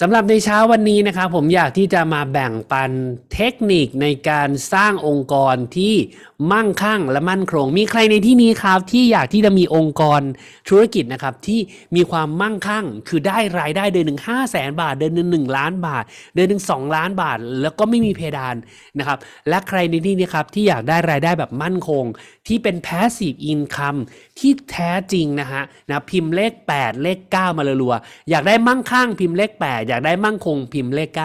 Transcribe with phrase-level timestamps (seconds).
[0.00, 2.90] สำหรับในเช้าวันนี้นะครับผมอยากที่จะมาแบ่งปัน
[3.34, 5.94] เทคนิคในการสร้างองค์กรที่
[6.52, 10.20] มั่งคั่งและมั่นคง มีใครในที่นี้ครับที่อยากที่จะมีองค์กร
[10.68, 11.60] ธุรกิจนะครับที่
[11.96, 16.04] มีความมั่งคั่ง คือได้รายได้เดือนหนึ่งห้าแสนบาท เดือนหนึ่งหนึ่งล้านบาท
[16.34, 18.56] เดือนหนึ่งสองล้านบาท แล้วก็ไม่มีเพดาน
[18.98, 19.18] นะครับ
[19.48, 22.04] และใครในที่นี้ครับที่อยากได้รายได้แบบมั่นคง
[22.46, 23.98] ที่เป็น passive income
[24.38, 31.20] ที่แท้จริงนะฮะนะพิมพ์เลข 8 เลข 9 มารัวๆอยากได้มั่งคั่งพิมพ์เลข 8อยากได้มั่งคงพิมพ์เลข 9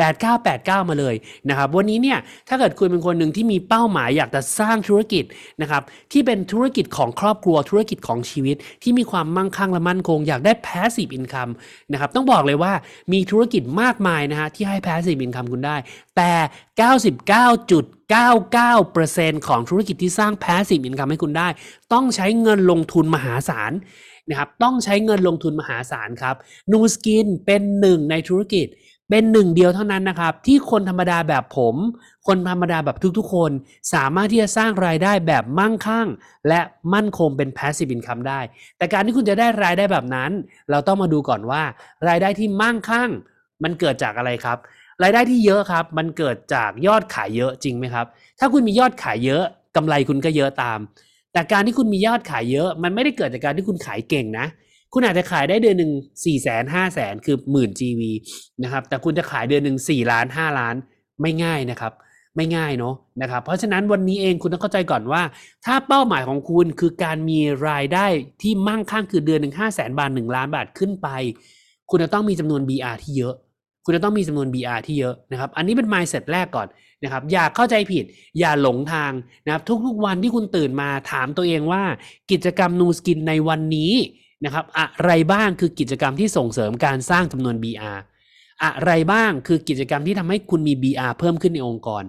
[0.00, 1.14] 8989 มาเลย
[1.48, 5.24] นะครับวันนี้เนี่ยถ้าเกิดคุณเป็นคนหนึ่งที่มีเป้าหมายอยากจะสร้างธุรกิจ
[5.62, 11.52] นะครับที่เป็นธุรกิจของครอบครัวธุรกิจของชีวิต ที่มีความมั่งคั่งและมั่นคง อยากได้ passive income
[11.92, 12.72] นะครับต้องบอกเลยว่า
[13.12, 15.76] มีธุรกิจมากมายนะฮะที่ให้ passive income คุณได้
[16.16, 16.32] แต่
[18.12, 21.48] 99.99%ของธุรกิจที่สร้าง passive income ให้คุณได้
[21.92, 23.72] ต้องใช้เงินลงทุนมหาศาล
[24.28, 26.36] นะครับต้องใช้เงินลงทุนมหาศาลครับ
[26.72, 28.68] นูสกินเป็นหนึ่งในธุรกิจ
[29.10, 31.76] เป็นหนึ่งเดียวเท่านั้นนะครับที่คนธรรมดาแบบผม
[32.26, 33.50] คนธรรมดาแบบทุกๆ คน
[33.94, 36.08] สามารถที่จะสร้างรายได้แบบมั่งคั่ง
[36.48, 36.60] และ
[36.94, 38.40] มั่นคงเป็น passive income ได้
[38.78, 40.30] แต่การที่คุณจะได้รายได้แบบนั้น
[40.70, 41.62] เราต้องมาดูก่อนว่า
[42.08, 43.10] รายได้ที่มั่งคั่ง
[43.62, 44.58] มันเกิดจากอะไรครับ
[45.02, 48.06] รายได้ที่เยอะครับ มันเกิดจากยอดขายเยอะจริงไหมครับ
[48.38, 49.42] ถ้าคุณมียอดขายเยอะ
[49.76, 50.78] กำไรคุณก็เยอะตาม
[51.32, 54.46] แต่การที่คุณมียอดขายเยอะ มันไม่ได้เกิดจากการที่คุณขายเก่งนะ
[54.92, 55.92] คุณอาจจะขายได้เดือนหนึ่ง
[56.24, 58.00] สี่แสนห้าแสนคือหมื่น GV
[58.62, 60.74] นะครับแต่คุณจะขายเดือนหนึ่งสี่ล้านห้าล้าน
[61.20, 61.92] ไม่ง่ายนะครับ
[62.36, 65.22] ไม่ง่ายเนาะนะครับเพราะฉะนั้นวันนี้เองคุณต้องเข้าใจก่อนว่า
[65.66, 67.38] ถ้าเป้าหมายของคุณคือการมี
[67.68, 68.06] รายได้
[68.42, 71.08] ที่มั่งคั่งคือเดือนหนึ่งห้าแสนบาทหนึ่งล้านบาทขึ้นไป
[71.90, 73.34] คุณจะต้องมีจำนวน BR ที่เยอะ
[73.84, 76.68] คุณจะต้องมีจำนวน BR ที่เยอะนะครับ อันนี้เป็น mindset แรกก่อน
[77.04, 78.04] นะครับ อย่าเข้าใจผิด
[78.38, 79.12] อย่าหลงทาง
[79.46, 81.82] นะครับ ทุกๆวันที่คุณตื่นมาถามตัวเองว่า
[82.30, 83.92] กิจกรรมนูสกินในวันนี้
[84.44, 87.98] นะครับ อะไรบ้างคือกิจกรรมที่ส่งเสริมการสร้างจำนวน BR
[88.64, 92.02] อะไรบ้างคือกิจกรรมที่ทำให้คุณมี BR เพิ่มขึ้นในองค์กร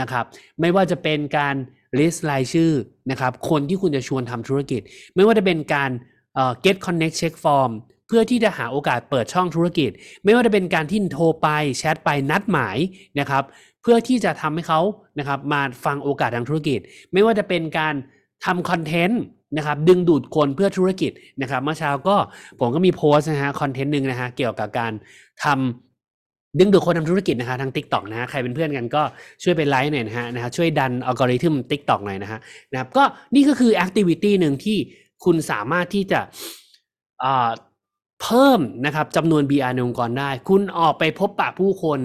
[0.00, 0.24] นะครับ
[0.60, 1.54] ไม่ว่าจะเป็นการ
[1.98, 2.72] list รายชื่อ
[3.10, 4.80] นะครับ คนที่คุณจะชวนทำธุรกิจ
[5.14, 5.90] ไม่ว่าจะเป็นการ
[6.64, 7.72] get connect check form
[8.08, 9.90] เพื่อที่จะหาโอกาสเปิดช่องธุรกิจ
[10.24, 11.48] ไม่ว่าจะเป็นการที่โทรไป
[11.78, 12.76] แชทไปนัดหมาย
[13.20, 13.44] นะครับ
[13.82, 14.80] เพื่อที่จะทำให้เขา
[15.18, 16.78] นะครับมาฟังโอกาสทางธุรกิจ
[17.12, 17.94] ไม่ว่าจะเป็นการ
[18.44, 19.22] ทำคอนเทนต์
[19.56, 22.16] นะครับดึงดูดคนเพื่อธุรกิจนะครับเมื่อเช้าก็
[22.60, 24.92] ผมก็มีโพสต์นะฮะคอนเทนต์หนึ่งนะฮะเกี่ยวกับการ
[25.44, 29.02] ทำดึงดูดคนทำธุรกิจนะฮะทาง Tik t o อกนะฮะใครเป็นเพื่อนกันก็
[29.42, 32.38] ช่วยไปไลค์หน่อยนะฮะนะฮะช่วยดันอัลกอริทึม Tik t o อกหน่อยนะฮะ
[32.72, 34.78] นะครับก็นี่ก็คือแอคทิวิตี้หนึ่งที่
[35.24, 36.20] คุณสามารถที่จะ
[38.22, 41.98] เพิ่มนะครับจำนวน BR ในองค์กรได้ คุณออกไปพบปะผู้คน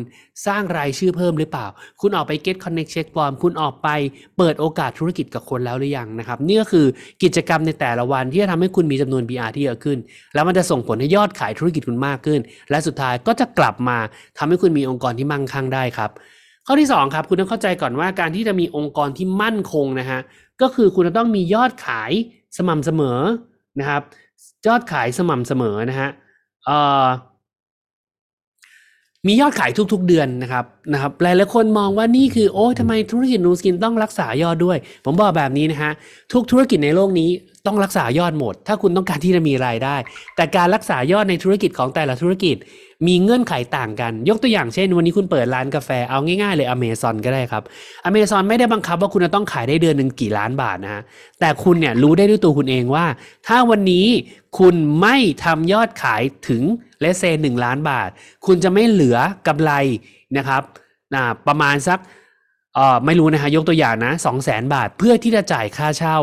[0.48, 1.68] สร้างรายชื่อเพิ่มหรือเปล่า
[2.02, 3.90] คุณออกไป get connect check form คุณออกไป
[4.38, 6.86] เปิดโอกาสธุรกิจกับคนแล้วหรือยังนะครับนี่ก็คือ
[7.24, 9.98] กิจกรรมในแต่ละวันที่จะทำให้คุณมีจำนวน BR ที่เยอะขึ้น
[10.34, 12.40] แล้วมันจะส่งผลให้ยอดขายธุรกิจคุณมากขึ้น
[12.70, 13.98] และสุดท้ายก็จะกลับมา
[14.38, 16.12] ทำให้คุณมีองค์กรที่มั่งคั่งได้ครับ
[16.68, 20.20] ข้อที่สองครับคุณต้องเข้าใจก่อนว่าการที่จะมีองค์กรที่มั่นคงนะฮะ
[20.62, 22.12] ก็คือคุณจะต้องมียอดขาย
[22.58, 23.20] สม่ำเสมอ
[23.80, 24.02] นะครับ
[24.68, 26.10] ยอดขายสม่ำเสมอนะฮะ
[29.28, 35.92] มียอดขายทุกๆเดือนนะครับ นะครับหลายๆคนมองว่านี่คือโอ้ยทำไมธุรกิจนูสกินต้องรักษายอดด้วย ผมบอกแบบนี้นะฮะ
[36.34, 37.30] ทุกธุรกิจในโลกนี้
[37.66, 39.96] ต้องรักษายอดหมด ถ้าคุณต้องการที่จะมีรายได้
[40.36, 42.56] แต่การรักษายอดในธุรกิจของแต่ละธุรกิจ
[43.08, 47.64] มีเงื่อนไขต่างกัน ยกตัวอย่างเช่น วันนี้คุณเปิดร้านกาแฟเอาง่ายๆเลยอเมซอนก็ได้ครับ
[48.06, 51.02] อเมซอนไม่ได้บังคับว่าคุณจะต้องขายได้เดือนหนึ่งกี่ล้านบาทนะฮะ
[51.40, 53.06] แต่คุณเนี่ยรู้ได้ด้วยตัวคุณเองว่า
[53.48, 54.08] ถ้าวันนี้
[54.60, 56.64] คุณไม่ทำยอดขายถึง
[57.02, 58.10] เลเซนหนึ่งล้านบาท
[58.46, 59.72] คุณจะไม่เหลือกำไร
[60.38, 60.62] นะครับ
[61.14, 62.00] นะประมาณสัก
[62.76, 66.18] เอ่อไม่รู้นะฮะยกตัวอย่างนะสองแสนบาท เพื่อที่จะจ่ายค่าเช่า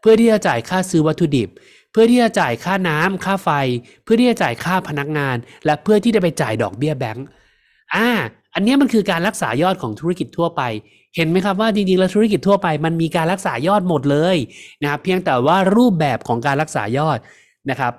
[0.00, 1.48] เพื่อที่จะจ่ายค่าซื้อวัตถุดิบ
[1.92, 3.50] เพื่อที่จะจ่ายค่าน้ำค่าไฟ
[4.04, 7.26] เพื่อที่จะจ่ายค่าพนักงาน และเพื่อที่จะไปจ่ายดอกเบี้ยแบงก์
[7.94, 8.08] อ่า
[8.54, 10.62] อันนี้มันคือการรักษายอดของธุรกิจทั่วไป
[11.16, 14.36] เห็นไหมครับว่าจริงๆแล้วธุรกิจทั่วไปมันมีการรักษายอดหมดเลย
[14.82, 17.18] นะครับเพียงแต่ว่ารูปแบบของการรักษายอด
[17.70, 17.92] นะครับ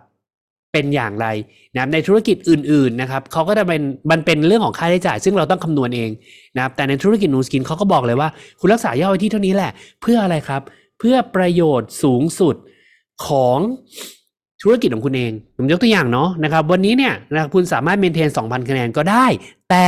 [0.72, 1.28] เป็นอย่างไร
[1.74, 3.82] นะครับในธุรกิจอื่นๆนะครับเขาก็จะเป็น
[4.12, 6.10] มันเป็นเรื่องของค่าใช้จ่าย ซึ่งเราต้องคำนวณเอง
[6.56, 8.30] นะครับแต่ในธุรกิจนูสกินเขาก็บอกเลยว่า
[8.60, 9.72] คุณรักษายอดไว้ที่เท่านี้แหละ
[10.02, 10.62] เพื่ออะไรครับ
[11.00, 12.56] เพื่อประโยชน์สูงสุด
[13.28, 13.58] ของ
[14.64, 19.26] ธุรกิจของคุณเอง ผมยกตัวอย่างเนาะนะครับ วันนี้เนี่ยนะครับคุณสามารถเมนเทน 2,000 คะแนนก็ได้
[19.70, 19.88] แต่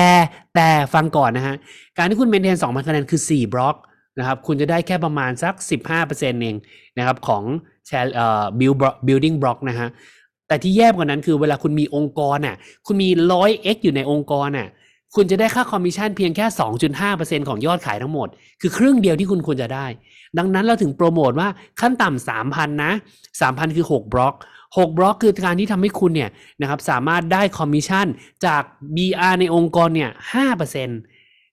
[0.55, 1.55] แต่ฟังก่อนนะฮะ
[1.97, 3.75] การที่คุณเมนเทน 2,000 คะแนนคือ 4 บล็อก
[4.19, 5.53] นะครับ คุณจะได้แค่ประมาณสัก
[5.97, 6.55] 15%เอง
[6.97, 7.43] นะครับของ
[7.87, 9.87] แชร์เอ่อ build block building block นะฮะ
[10.51, 12.55] แต่ที่แย่กว่านั้นคือเวลาคุณมีองค์กรน่ะ
[12.85, 14.67] คุณมี 100x อยู่ในองค์กรน่ะ
[15.15, 16.45] คุณจะได้ค่าคอมมิชชั่นเพียงแค่
[16.97, 18.27] 2.5%ของยอดขายทั้งหมด
[18.61, 19.85] คือครึ่งเดียวที่คุณควรจะได้
[20.37, 21.49] ดังนั้นเราถึงโปรโมทว่า
[21.81, 22.91] ขั้นต่ำ3,000นนะ
[23.31, 24.35] 3,000คือ 6 บล็อก
[24.67, 26.29] 6 บล็อกคือการที่ทำให้คุณเนี่ย
[26.61, 28.07] นะครับสามารถได้คอมมิชชั่น
[28.45, 28.61] จาก
[28.95, 30.09] BR ในองค์กรเนี่ย
[30.49, 30.89] 5%น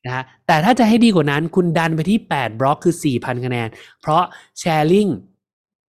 [0.09, 3.69] ะฮะแต่ถ้าจะให้ดีกว่านั้นคุณดันไปที่ 8 บล็อกคือ 4,000 คะแนน
[4.01, 4.23] เพราะ
[4.63, 5.11] sharing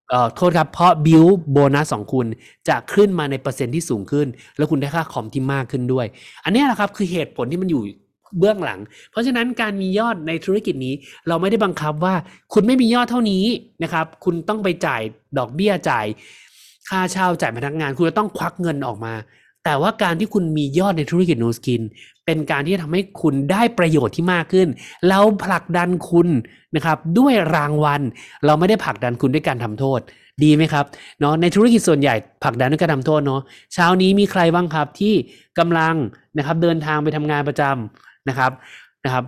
[0.10, 2.28] เอ่อโทษครับ เพราะ build bonus ของคุณ
[2.70, 4.28] จะขึ้นมาในเปอร์เซ็นต์ที่สูงขึ้น
[4.58, 6.06] แล้วคุณได้ค่าคอมที่มากขึ้นด้วย
[6.44, 7.84] อันนี้แหละครับคือเหตุผลที่มันอยู่
[8.40, 8.80] เบื้องหลัง
[9.12, 10.94] เพราะฉะนั้นการมียอดในธุรกิจนี้
[11.28, 12.16] เราไม่ได้บังคับว่า
[12.54, 13.44] คุณไม่มียอดเท่านี้
[13.84, 15.02] นะครับ คุณต้องไปจ่าย
[15.38, 16.06] ดอกเบี้ยจ่าย
[16.90, 19.14] ค่าเช่าจ่ายพนักงาน คุณจะต้องควักเงินออกมา
[19.70, 21.82] แต่ว่าการที่คุณมียอดในธุรกิจโนสกิน
[22.26, 24.68] เป็นการที่จะทำให้คุณได้ประโยชน์ที่มากขึ้น
[25.10, 26.28] เราผลักดันคุณ
[26.76, 28.02] นะครับด้วยรางวัล
[28.46, 30.00] เราไม่ได้ผลักดันคุณด้วยการทำโทษ
[30.44, 30.86] ดีไหมครับ
[31.20, 33.42] เนาะในธุรกิจส่วนใหญ่ผลักดันด้วยการทำโทษเนาะ
[33.74, 35.14] เช้านี้มีใครบ้างครับที่
[35.60, 35.96] กำลัง
[36.38, 38.52] นะครับเดินทางไปทำงานประจำนะครับ
[39.06, 39.24] นะครับ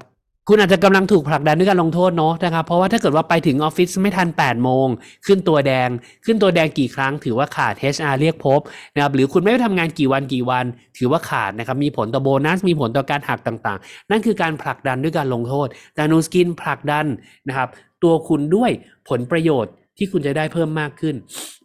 [0.53, 4.88] คุณอาจจะกำลังถูกผลักดันด้วยการลงโทษเนาะนะครับ เพราะว่าถ้าเกิดว่าไปถึงออฟฟิศไม่ทัน 8 โมง
[5.25, 5.89] ขึ้นตัวแดง
[6.25, 8.59] ขึ้นตัวแดงกี่ครั้ง ถือว่าขาด HR เรียกพบ
[8.94, 10.65] นะครับหรือคุณไม่ได้ทำงานกี่วันกี่วัน
[10.98, 17.06] ถือว่าขาดนะครับมีผลต่อโบนัส มีผลต่อการหักต่างๆ นั่นคือการผลักดันด้วยการลงโทษแต่นูสกินผลักดัน
[17.48, 17.69] นะครับ
[18.03, 18.71] ตัวคุณด้วย
[19.09, 21.15] ผลประโยชน์ ที่คุณจะได้เพิ่มมากขึ้น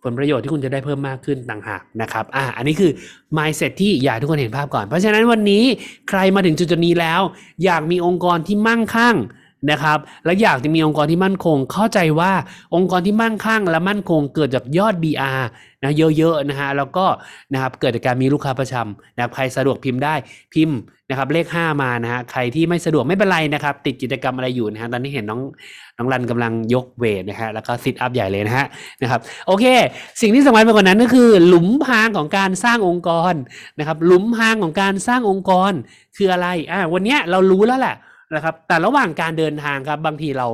[0.03, 2.91] ผลประโยชน์ที่คุณจะได้เพิ่มมากขึ้นต่างหากนะครับอ่าอันนี้คือ
[3.37, 5.65] mindset ที่อยากทุกคนเห็นภาพก่อน เพราะฉะนั้นวันนี้
[6.09, 7.21] ใครมาถึงจุดนี้แล้ว
[7.65, 9.17] อยากมีองค์กรที่มั่งคั่ง
[9.71, 12.33] นะครับ และอยากจะมีองค์กรที่มั่นคง เข้าใจว่า
[12.75, 15.43] องค์กรที่มั่งคั่งและมั่นคงเกิดจากยอด BR
[15.83, 17.07] นะเยอะๆนะฮะแล้วก็
[17.53, 20.15] นะครับเกิดจากการมีลูกค้าประจำนะครับใครสะดวกพิมพ์ได้
[20.55, 20.79] พิมพ์
[21.11, 25.41] นะครับเลข 5 มานะฮะใครที่ไม่สะดวกไม่เป็นไรนะครับ ติดกิจกรรมอะไรอยู่นะฮะตอนนี้เห็นน้อง
[25.99, 28.67] น้องรันกำลังยกเวทนะฮะแล้วก็ซิทอัพใหญ่เลยนะฮะ
[29.03, 29.65] นะครับโอเค
[30.21, 33.35] สิ่งที่สำคัญไปกว่านั้นก็คือ หลุมพรางของการสร้างองค์กร
[33.79, 35.73] นะครับหลุมพรางของการสร้างองค์กร
[36.17, 37.97] คืออะไรอ่าวันเนี้ยเรารู้แล้วแหละ
[38.35, 40.47] นะครับ แต่ระหว่างการเดินทางครับ บางทีเรา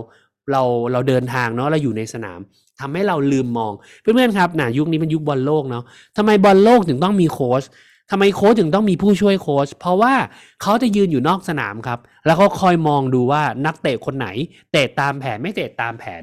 [0.52, 2.40] เราเราเดินทางเนาะเราอยู่ในสนาม
[2.80, 5.84] ทำให้เราลืมมอง เพื่อนๆครับนะยุคนี้เป็นยุคบอลโลกเนาะ
[6.16, 7.64] ทำไมบอลโลกถึงต้องมีโค้ช
[8.10, 10.14] ทำไมโค้ชถึงต้องมีผู้ช่วยโค้ชเพราะว่า
[10.62, 14.28] เขาจะยืนอยู่นอกสนามครับ แล้วเขาคอยมองดูว่านักเตะคนไหน
[14.72, 16.22] เตะตามแผนไม่เตะตามแผน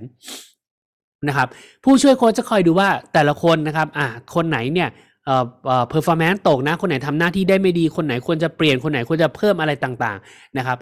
[1.27, 1.47] นะครับ
[1.83, 4.89] ผู้ช่วยโค้ชจะคอยดูว่าแต่ละคนนะครับอ่าคนไหนเนี่ย
[5.25, 10.77] เอ่อเอ่อ performance ตกนะ คนไหนทำหน้าที่ได้ไม่ดี คนไหนควรจะเปลี่ยน คนไหนควรจะเพิ่มอะไรต่างๆ นะครับ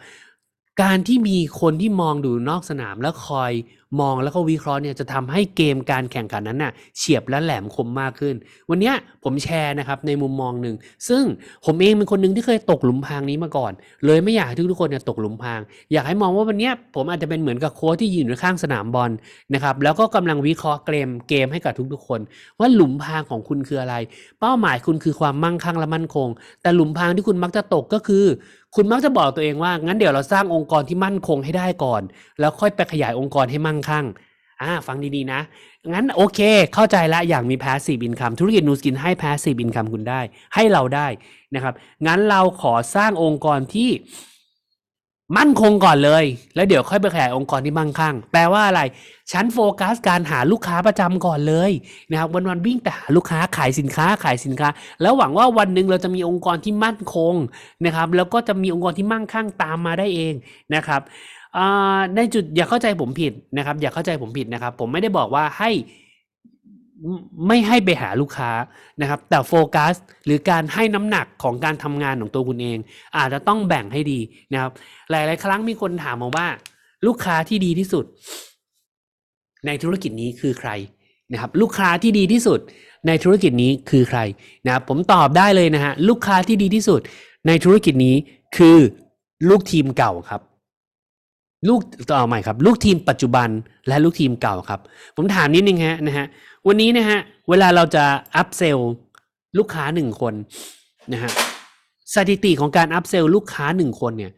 [0.82, 3.54] การที่มีคนที่มองดูนอกสนามแล้วคอย
[4.02, 8.36] มองแล้วก็วิเคราะห์เนี่ยจะทำให้เกมการแข่งขันนั้นน่ะเฉียบและแหลมคมมากขึ้น
[8.70, 8.92] วันนี้
[9.24, 10.76] ผมแชร์นะครับในมุมมองหนึ่ง
[11.10, 11.24] ซึ่ง
[11.66, 13.74] ผมเองเป็นคนหนึ่งที่เคยตกหลุมพรางนี้มาก่อน
[14.06, 15.60] เลยไม่อยากให้ทุกๆคนเนี่ยตกหลุมพราง
[15.94, 19.12] อยากให้มองว่าวันนี้ผมอาจจะเป็นเหมือนกับโค้ชที่ยืนอยู่ข้างสนามบอล
[19.54, 22.20] นะครับแล้วก็กำลังวิเคราะห์เกมเกมให้กับทุกๆคน
[22.60, 23.96] ว่าหลุมพรางของคุณคืออะไร
[24.40, 26.30] เป้าหมายคุณคือความมั่งคั่งและมั่นคง
[26.62, 28.26] แต่หลุมพรางที่คุณมักจะตกก็คือ
[28.80, 32.02] คุณมักจะบอกตัวเองว่า งั้นเดี๋ยวเราสร้างองค์กรที่มั่นคงให้ได้ก่อน
[32.40, 34.06] แล้วค่อยไปขยายองค์กรให้มั่งคั่ง
[34.62, 35.42] อ่าฟังดีๆนะ
[35.94, 36.40] งั้นโอเค
[36.74, 40.22] เข้าใจละอย่างมี passive income ธุรกิจนูสกินให้ passive income คุณได้
[40.56, 41.08] ให้เราได้
[41.56, 41.74] นะครับ
[42.08, 43.90] งั้นเราขอสร้างองค์กรที่
[45.36, 46.26] มั่นคงก่อนเลย
[46.56, 48.82] แล้วเดี๋ยวค่อยไปขยายองค์กรที่มั่งคั่ง แปลว่าอะไร
[49.32, 51.72] ฉันโฟกัสการหาลูกค้าประจำก่อนเลย
[52.12, 54.70] นะครับวันวันวิ่งแต่หาลูกค้าขายสินค้าขายสินค้า
[55.02, 57.34] แล้วหวังว่าวันหนึ่งเราจะมีองค์กรที่มั่นคง
[57.86, 60.34] นะครับแล้วก็จะมีองค์กรที่มั่งคั่งตามมาได้เอง
[60.76, 61.02] นะครับ
[62.16, 65.70] ในจุดอย่าเข้าใจผมผิดนะครับ อย่าเข้าใจผมผิดนะครับ ผมไม่ได้บอกว่าให้
[67.48, 68.52] ไม่ให้ไปหาลูกค้า
[69.02, 69.94] นะครับ แต่โฟกัส
[70.26, 72.78] หรือการให้น้ำหนักของการทำงานของตัวคุณเอง
[73.18, 74.20] อาจจะต้องแบ่งให้ดี
[74.54, 74.72] นะครับ
[75.10, 76.48] หลาย ๆ ครั้งมีคนถามมาว่า
[77.08, 78.06] ลูกค้าที่ดีที่สุด
[79.66, 80.70] ในธุรกิจนี้คือใคร
[81.32, 82.60] นะครับ ลูกค้าที่ดีที่สุด
[83.08, 84.20] ในธุรกิจนี้คือใคร
[84.66, 87.02] นะครับผมตอบได้เลยนะฮะลูกค้าที่ดีที่สุด
[87.48, 88.16] ในธุรกิจนี้
[88.58, 88.78] คือ
[89.50, 90.42] ลูกทีมเก่าครับ
[91.68, 91.80] ลูก
[92.12, 93.50] ต่อใหม่ครับ ลูกทีมปัจจุบัน
[93.88, 94.80] และลูกทีมเก่าครับ
[95.16, 96.26] ผมถามนิดนึงฮะนะฮะ
[96.68, 98.04] วันนี้นะฮะเวลาเราจะ
[98.36, 98.78] upsell
[99.58, 100.34] ลูกค้าหนึ่งคน
[101.14, 101.32] นะฮะ
[102.14, 104.32] สถิติของการ upsell ลูกค้าหนึ่งคนเนี่ย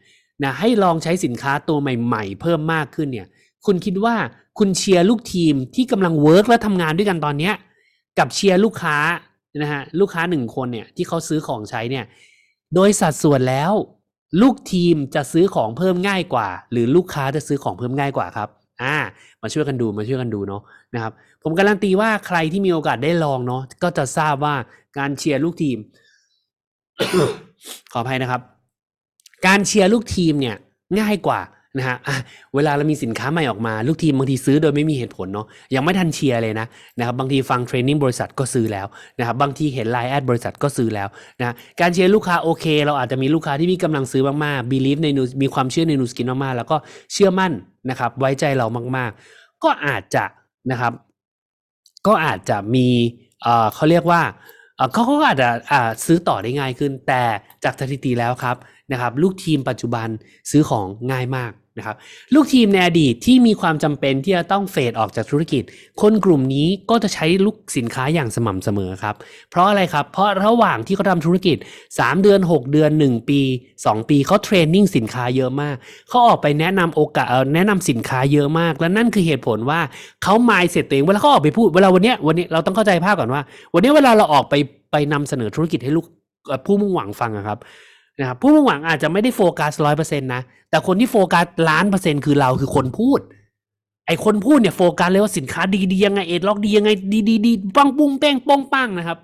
[0.43, 3.27] นะให้ลองใช้สินค้าตัวใหม่ ๆ เพิ่มมากขึ้นเนี่ย
[3.65, 4.15] คุณคิดว่า
[4.59, 7.53] คุณเชียร์ลูกทีมที่กำลัง work และทำงานด้วยกันตอนเนี้ย
[8.19, 8.97] กับเชียร์ลูกค้า
[9.61, 12.05] นะฮะลูกค้าหนึ่งคนเนี่ยที่เขาซื้อของใช้เนี่ย
[12.75, 13.71] โดยสัดส่วนแล้ว
[14.41, 18.49] ลูกทีมจะซื้อของเพิ่มง่ายกว่า หรือลูกค้าจะซื้อของเพิ่มง่ายกว่าครับ
[18.81, 18.95] อ่า
[19.41, 20.61] มาช่วยกันดูมาช่วยกันดูเนาะ
[20.93, 24.55] นะครับผมการันตีว่าใครที่มีโอกาสได้ลองเนาะก็จะทราบว่า
[24.97, 25.77] การเชียร์ลูกทีม
[27.91, 28.41] ขออภัยนะครับ
[29.47, 30.55] การเชียร์ลูกทีมเนี่ย
[30.99, 31.39] ง่ายกว่า
[31.79, 31.97] นะฮะ
[32.55, 36.67] เวลาเรามีสินค้าใหม่ออกมา ลูกทีมบางทีซื้อโดยไม่มีเหตุผลเนาะยังไม่ทันเชียร์เลยนะ
[36.97, 38.87] นะครับบางทีฟัง training บริษัทก็ซื้อแล้ว
[39.19, 41.07] นะครับบางทีเห็นไลน์แอดบริษัทก็ซื้อแล้ว
[41.39, 46.77] นะการเชียร์ลูกค้าโอเค เราอาจจะมีลูกค้าที่มีกำลังซื้อมากๆ believe ใน News มีความเชื่อใน Nu Skin มากๆ แล้วก็
[47.13, 47.51] เชื่อมั่น
[47.89, 48.67] นะครับไว้ใจเรา
[48.97, 50.25] มากๆ ก็อาจจะ
[50.71, 50.93] นะครับ
[52.07, 52.87] ก็อาจจะมี
[53.41, 54.21] เออเขาเรียกว่า
[54.93, 55.49] เขาก็อาจจะ
[56.05, 57.23] ซื้อต่อได้ง่ายขึ้น แต่
[57.63, 58.57] จากสถิติแล้วครับ
[58.91, 60.07] นะครับ ลูกทีมปัจจุบัน
[60.51, 61.97] ซื้อของง่ายมาก นะครับ
[62.33, 65.63] ลูกทีมในอดีตที่มีความจำเป็นที่จะต้องเฟดออกจากธุรกิจ
[66.01, 69.15] คนกลุ่มนี้ก็จะใช้ลูกสินค้าอย่างสม่ำเสมอครับ
[69.51, 71.57] เพราะอะไรครับ เพราะระหว่างที่เขาทำธุรกิจ
[71.89, 73.41] 3 เดือน 6 เดือน 1 ปี
[73.75, 75.75] 2 ปีเขาเทรนนิ่งสินค้าเยอะมาก
[76.09, 79.79] เขาออกไปแนะนำโอกาสแนะนำสินค้าเยอะมาก และนั่นคือเหตุผลว่า
[80.23, 83.41] เขาไมายเสร็จตัวเองเวลาเขาออกไปพูดเวลาวันนี้วันนี้เราต้องเข้าใจภาพก่อนว่า
[83.73, 84.53] วันนี้เวลาเราออกไป
[84.91, 86.05] ไปนำเสนอธุรกิจให้ลูก
[86.65, 87.59] ผู้มุ่งหวังฟังครับ
[88.19, 93.19] นะครับผู้มุ่งหวังอาจจะไม่ได้โฟกัสร้อยเปอร์เซ็นต์นะ แต่คนที่โฟกัสล้านเปอร์เซ็นต์คือเราคือคนพูด
[94.07, 99.17] ไอคนพูดเนี่ยโฟกัสเลยว่าสินค้าดีดียังไง ageLOC ดียังไงดีดีดีปังปุ้งแป้งป้องปังนะครับ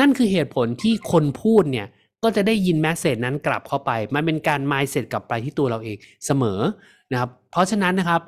[0.00, 1.86] นั่นคือเหตุผลที่คนพูดเนี่ย
[2.22, 5.96] ก็จะได้ยิน message นั้นกลับเข้าไป มันเป็นการมายเสร็จกลับไปที่ตัวเราเอง
[6.26, 6.60] เสมอ
[7.12, 8.20] นะครับ เพราะฉะนั้นนะครับ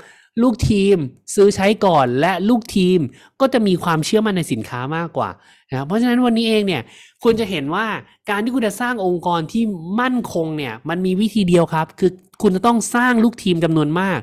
[0.43, 0.97] ลูกทีม
[1.35, 3.01] ซื้อใช้ก่อนและลูกทีม
[3.41, 5.31] ก็จะมีความเชื่อมั่นในสินค้ามากกว่า
[5.71, 6.83] นะครับเพราะฉะนั้นวันนี้เองเนี่ย
[7.23, 7.87] คุณจะเห็นว่า
[8.31, 9.63] การที่คุณจะสร้างองค์กรที่
[10.01, 12.11] มั่นคงเนี่ยมันมีวิธีเดียวครับ คือ
[12.43, 14.21] คุณจะต้องสร้างลูกทีมจำนวนมาก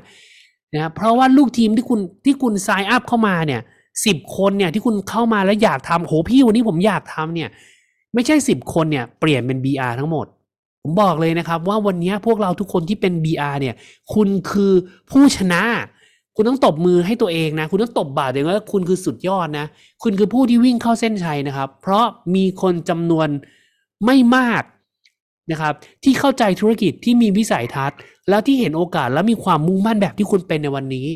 [0.74, 3.60] นะเพราะว่าลูกทีมที่คุณที่คุณ sign up เข้ามาเนี่ย
[4.06, 7.48] สิบคนเนี่ยที่คุณเข้ามาแล้วอยากทำโหพี่วันนี้ผมอยากทำเนี่ย
[8.14, 10.26] ไม่ใช่สิบคนเนี่ยเปลี่ยนเป็น BR ทั้งหมด
[10.82, 13.74] ผมบอกเลยนะครับ ว่าวันนี้พวกเราทุกคนที่เป็น BR เนี่ย
[14.14, 14.72] คุณคือ
[15.10, 15.62] ผู้ชนะ
[16.36, 19.66] คุณต้องตบมือให้ตัวเองนะ คุณต้องตบบาตัวเองว่าคุณคือสุดยอดนะ
[20.02, 22.04] คุณคือผู้ที่วิ่งเข้าเส้นชัยนะครับ เพราะ
[22.34, 23.28] มีคนจำนวน
[24.04, 24.62] ไม่มาก
[25.50, 25.74] นะครับ
[26.04, 27.98] ที่เข้าใจธุรกิจที่มีวิสัยทัศน์
[28.28, 31.06] แล้วที่เห็นโอกาสและมีความมุ่งมั่นแบบที่คุณเป็นในวันนี้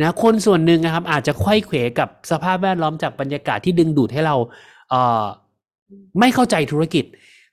[0.00, 4.36] นะคนส่วนหนึ่งนะครับอาจจะไขว้เขวกับสภาพแวดล้อมจากบรรยากาศที่ดึงดูดให้เรา
[4.90, 7.04] เไม่เข้าใจธุรกิจ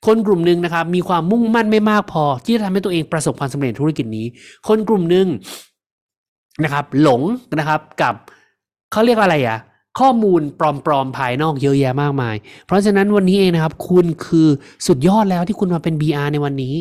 [0.06, 4.26] คนกลุ่มหนึ่งนะครับมีความมุ่งมั่นไม่มากพอ ที่จะทำให้ตัวเองประสบความสำเร็จธุรกิจนี้
[4.68, 5.28] คนกลุ่มหนึ่ง
[6.64, 7.22] นะครับหลง
[7.60, 8.14] นะครับกับ
[8.92, 9.58] เขาเรียกอะไรอะ
[10.00, 14.48] ข้อมูลปลอมๆภายนอกเยอะแยะมากมาย เพราะฉะนั้นวันนี้เองนะครับ คุณคือ
[14.88, 16.76] สุดยอดแล้วที่คุณมาเป็น BR ในวันนี้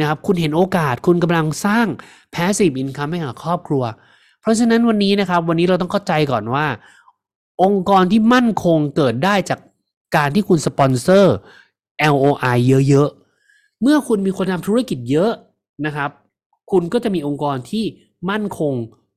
[0.00, 1.86] นะครับ คุณเห็นโอกาสคุณกำลังสร้าง
[2.34, 3.84] passive income ให้กับครอบครัว
[4.40, 6.66] เพราะฉะนั้นวันนี้นะครับ วันนี้เราต้องเข้าใจก่อนว่า
[7.62, 9.58] องค์กรที่มั่นคงเกิดได้จาก
[10.16, 11.34] การที่คุณสปอนเซอร์
[12.14, 12.56] LOI
[12.88, 15.32] เยอะๆ เมื่อคุณมีคนทำธุรกิจเยอะ
[15.86, 16.10] นะครับ
[16.70, 17.84] คุณก็จะมีองค์กรที่
[18.30, 18.74] มั่นคง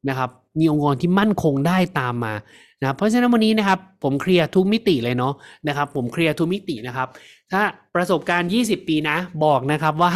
[0.10, 2.34] นะครับ มีองค์กรที่มั่นคงได้ตามมา
[2.82, 5.34] นะเพราะฉะนั้นวันนี้นะครับผมเคลียร์ทุกมิติเลยเนาะ
[5.68, 7.08] นะครับผมเคลียร์ทุกมิตินะครับ
[7.52, 7.62] ถ้า
[7.96, 10.12] ประสบการณ์ 20 ปีนะบอกนะครับว่า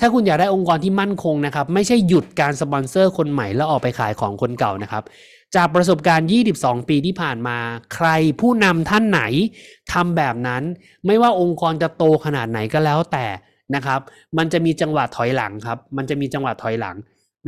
[0.00, 5.04] ถ้าคุณอยากได้องค์กรที่มั่นคงนะครับ ไม่ใช่หยุดการสปอนเซอร์คนใหม่แล้วออกไปขายของคนเก่านะครับ
[5.56, 6.28] จากประสบการณ์
[6.58, 7.58] 22 ปีที่ผ่านมา
[7.94, 8.08] ใคร
[8.40, 9.22] ผู้นำท่านไหน
[9.92, 10.62] ทำแบบนั้น
[11.06, 13.26] ไม่ว่าองค์กรจะโตขนาดไหนก็แล้วแต่
[13.74, 14.00] นะครับ
[14.38, 16.96] มันจะมีจังหวะถอยหลังครับ มันจะมีจังหวะถอยหลัง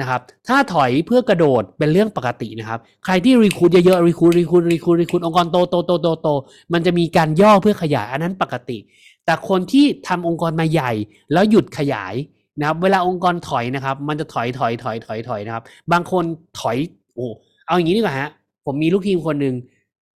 [0.00, 6.28] นะครับถ้าถอยเพื่อกระโดดเป็นเรื่องปกตินะครับ ใครที่ recruit เยอะๆ recruit recruit recruit recruit องค์กรโตโตโตโตโต
[6.73, 8.78] มันจะมีการย่อเพื่อขยายอันนั้นปกติ
[9.25, 10.92] แต่คนที่ทำองค์กรมาใหญ่
[11.32, 12.14] แล้วหยุดขยาย
[12.59, 16.25] นะครับเวลาองค์กรถอยนะครับ มันจะถอยถอยถอยถอยถอยนะครับ บางคน
[16.61, 16.76] ถอย
[17.14, 17.26] โอ้
[17.66, 18.30] เอาอย่างนี้ดีกว่าฮะ
[18.66, 19.54] ผมมีลูกทีมคนหนึ่ง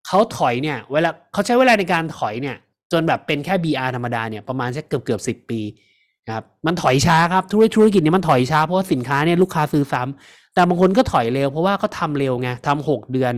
[0.07, 2.55] เขาถอยเนี่ยเวลาเขาใช้เวลาในการถอยเนี่ย
[2.91, 5.59] จนแบบเป็นแค่ BR ธรรมดาเนี่ยประมาณสักเกือบเกือบสิบปี
[6.27, 13.33] นะครับมันถอยช้าครับธุรธุรกิจเนี่ยมันถอยช้าเพราะว่าสินค้าเนี่ยลูกค้าซื้อซ้ำแต่บางคนก็ถอยเร็วเพราะว่าเขาทำเร็วไงทำหกเดือน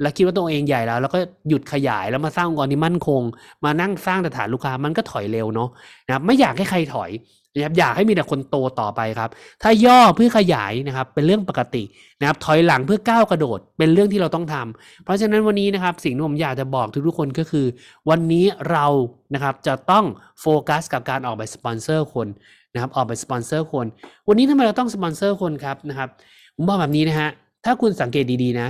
[0.00, 1.18] แล้วคิดว่าตัวเองใหญ่แล้ว แล้วก็
[1.48, 3.22] หยุดขยายแล้วมาสร้างองค์กรที่มั่นคง
[3.64, 5.68] มานั่งสร้างฐานลูกค้ามันก็ถอยเร็วเนาะ
[6.08, 7.10] นะไม่อยากให้ใครถอย
[7.54, 9.30] นะครับอยากให้มีแต่คนโตต่อไปครับ
[9.62, 11.82] ถ้าย่อเพื่อขยายนะครับเป็นเรื่องปกติ
[12.20, 17.66] นะครับถอยหลังเพื่อก้าวกระโดดเป็นเรื่องที่เราต้องทำเพราะฉะนั้นวันนี้นะครับสิ่งที่ผมอยากจะบอกทุกๆคนก็คือ
[18.10, 18.86] วันนี้เรา
[19.34, 20.04] นะครับจะต้อง
[20.40, 22.28] โฟกัสกับการออกไปสปอนเซอร์คน
[22.72, 23.86] นะครับออกไปสปอนเซอร์คน
[24.28, 26.08] วันนี้ทำไมเราต้องสปอนเซอร์คนครับนะครับ
[26.56, 27.28] ผมบอกแบบนี้นะฮะ
[27.64, 28.68] ถ้าคุณสังเกตดีๆนะ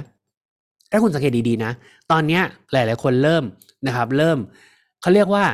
[0.91, 1.73] ถ้าคุณสังเกตดีๆนะ
[2.11, 2.41] ตอนนี้
[2.73, 3.45] หลาย ๆ คนเริ่ม
[3.87, 4.39] นะครับ เริ่ม
[5.01, 5.45] เขาเรียกว่า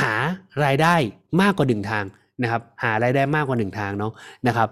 [0.00, 0.12] หา
[0.64, 0.94] รายได้
[1.40, 2.04] มากกว่าหนึ่งทาง
[2.42, 4.12] นะครับหารายได้มากกว่าหนึ่งทางเนาะ
[4.46, 4.68] นะครับ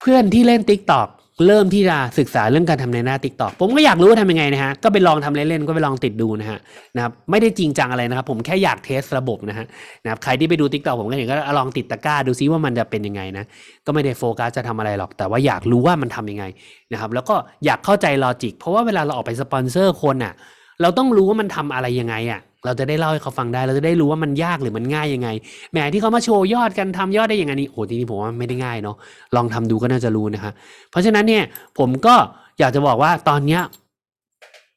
[0.00, 1.08] เพื่อนที่เล่น Tik t o อก
[1.46, 6.58] เริ่มที่จะศึกษาเรื่องการทำในหน้า Tik t o อกผมก็อยากรู้ว่าทำยังไงนะฮะก็ไปลองทำเล่นๆก็ไปลองติดดูนะฮะ
[6.96, 9.66] นะครับไม่ได้จริงจังอะไรนะครับ ผมแค่อยากเทสระบบนะฮะ
[10.04, 13.44] นะครับใครที่ไปดู Tik t o อกผมก็เห็นก็ลองติดตะกร้าดูซิว่ามันจะเป็นยังไงนะ
[13.86, 16.44] ก็ไม่ได้โฟกัสจะทำอะไรหรอก แต่ว่าอยากรู้ว่ามันทำยังไง
[16.92, 20.34] นะครับแล้วก็อยากเข้าใจ logic เพราะว่าเวลาเราออกไปสปอนเซอร์คนอะ
[20.82, 25.28] เราต้องรู้ว่ามันทำอะไรยังไงอะ เราจะได้เล่าให้เขาฟังได้ เราจะได้รู้ว่ามันยากหรือมันง่ายยังไง
[25.72, 28.96] แหมที่เขามาโชว์ยอดกันทำยอดได้ยังไงนี่โอ้ทีนี้ผมว่าไม่ได้ง่ายเนาะ
[29.36, 30.52] ลองทำดูก็น่าจะรู้นะฮะ
[30.90, 31.44] เพราะฉะนั้นเนี่ย
[31.78, 32.14] ผมก็
[32.58, 33.62] อยากจะบอกว่าตอนเนี้ย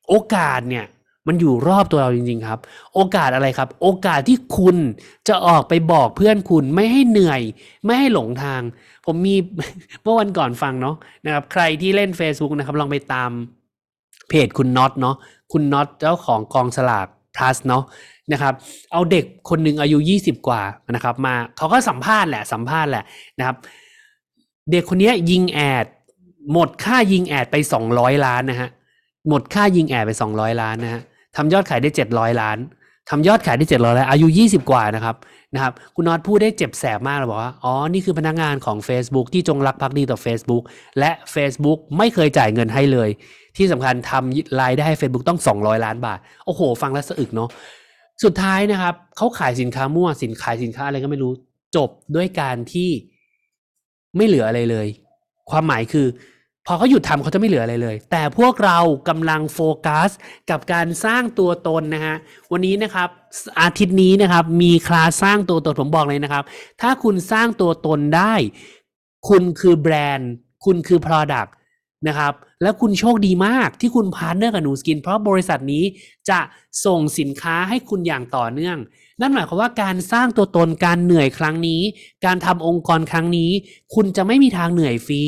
[0.10, 0.86] โอกาสเนี่ย
[1.28, 2.60] มันอยู่รอบตัวเราจริงๆครับ
[2.96, 4.78] โอกาสอะไรครับ โอกาสที่คุณ
[5.28, 7.42] จะออกไปบอกเพื่อนคุณไม่ให้เหนื่อย
[7.86, 8.62] ไม่ให้หลงทาง
[9.06, 9.36] ผมมี
[10.04, 13.32] เมื่อวันก่อนฟังเนาะนะครับ ใครที่เล่น Facebook นะครับลองไปตาม
[14.32, 15.16] เพจคุณน็อตเนาะ
[15.52, 17.84] คุณน็อตเจ้าของกองสลาก plus เนาะ
[18.32, 18.54] นะครับ
[18.92, 20.62] เอาเด็กคนหนึ่งอายุ 20 กว่า
[20.96, 23.04] นะครับ มาเขาก็สัมภาษณ์แหละสัมภาษณ์แหละ
[23.40, 23.56] นะครับ
[24.72, 25.86] เด็กคนนี้ยยิงแอด
[26.54, 27.56] หมดค่ายิงแอดไป
[27.92, 28.70] 200 ล้านนะฮะ
[29.28, 31.02] หมดค่ายิงแอดไป 200 ล้านนะฮะ
[31.36, 32.58] ทำยอดขายได้ 700 ล้าน
[33.10, 35.16] ทำยอดขายได้ 700ล้านอายุ 20 กว่านะครับ
[35.54, 40.64] นะครับคุณน็อตพูดได้เจ็บแสบมากเลยบอกว่าอ๋อนี่คือพนักงานของ Facebook ที่จงรักภักดีต่อ Facebook
[41.00, 43.10] และ Facebook ไม่เคยจ่ายเงินให้เลย
[43.58, 47.50] ที่สำคัญทำรายได้ Facebook ต้อง 200 ล้านบาท โอ้โห ฟังแล้วสะอึกเนาะ
[48.24, 51.32] สุดท้ายนะครับเขาขายสินค้ามั่วสินขายสินค้าอะไรก็ไม่รู้
[51.76, 52.90] จบด้วยการที่
[54.18, 54.88] ไม่เหลืออะไรเลย
[55.50, 56.08] ความหมายคือ
[56.68, 58.80] พอเขาหยุดทำเขาจะไม่เหลืออะไรเลย แต่พวกเรา
[59.10, 60.10] กำลังโฟกัส
[60.50, 62.16] กับการสร้างตัวตนนะฮะ
[62.52, 63.10] วันนี้นะครับ
[63.62, 66.44] อาทิตย์นี้นะครับ มีคลาสสร้างตัวตนผมบอกเลยนะครับ
[66.82, 68.34] ถ้าคุณสร้างตัวตนได้
[69.30, 70.32] คุณคือแบรนด์
[70.66, 71.50] คุณคือ Product
[72.08, 75.84] นะครับ แล้วคุณโชคดีมากที่คุณ partner กับ Nu Skin เพราะบริษัทนี้
[76.30, 76.40] จะ
[76.86, 78.78] ส่งสินค้าให้คุณอย่างต่อเนื่อง
[79.22, 81.82] นั่นหมายความว่าการสร้างตัวตนการเหนื่อยครั้งนี้
[82.26, 83.52] การทำองค์กรครั้งนี้
[83.94, 85.24] คุณจะไม่มีทางเหนื่อยฟรี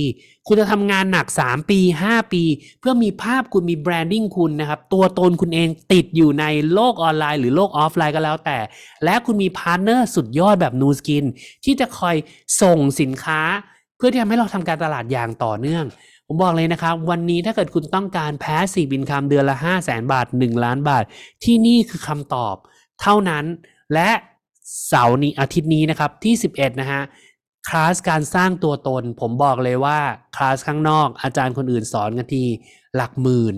[0.48, 2.44] คุณจะทำงานหนัก 3 ปี 5 ปี
[2.80, 8.58] เพื่อมีภาพคุณมี branding คุณนะครับ ตัวตนคุณเองติดอยู่ในโลกออนไลน์ หรือโลกออฟไลน์ก็แล้วแต่
[9.04, 11.25] และคุณมี partner สุดยอดแบบ Nu Skin
[11.66, 12.16] ที่จะคอย
[12.62, 13.42] ส่งสินค้า
[13.98, 15.86] เพื่อที่ทำให้เราทำการตลาดอย่างต่อเนื่อง
[16.27, 21.03] ผมบอกเลยนะครับ วันนี้ถ้าเกิดคุณต้องการ passive income เดือนละ 5 0 0แสนบาท 1 ล้านบาท
[21.44, 22.56] ที่นี่คือคำตอบ
[23.01, 23.46] เท่านั้น
[23.94, 24.10] และ
[24.88, 27.01] เสาร์นี้อาทิตย์นี้นะครับที่ 11 นะฮะ
[27.70, 30.00] คลาสการสร้างตัวตน ผมบอกเลยว่า
[30.36, 32.44] คลาสข้างนอกอาจารย์คนอื่นสอนกันที
[32.96, 33.56] หลักหมื่น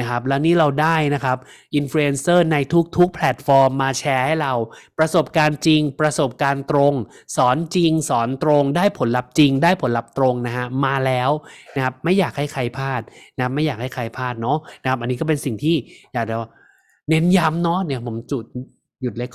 [0.00, 1.38] นะครับแล้วนี่เราได้นะครับ
[1.74, 2.56] อินฟลูเอนเซอร์ใน
[2.96, 4.52] ทุกๆ แพลตฟอร์มมาแชร์ให้เรา
[4.98, 6.94] ประสบการณ์จริง ประสบการณ์ตรง
[7.36, 11.30] สอนจริง สอนตรง ได้ผลลัพธ์จริง ได้ผลลัพธ์ตรงนะฮะมาแล้ว
[11.76, 13.00] นะครับไม่อยากให้ใครพลาด
[13.36, 15.76] นะไม่อยากให้ใครพลาดเนาะนะครับอันนี้ก็เป็นสิ่งที่
[16.14, 16.36] อยากจะ
[17.10, 18.44] เน้นย้ำเนาะเนี่ยผมจุด
[19.02, 19.32] หยุดเลคค